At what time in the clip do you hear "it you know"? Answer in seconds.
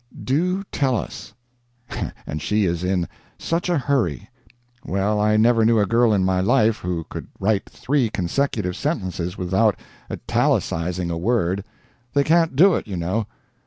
12.73-13.27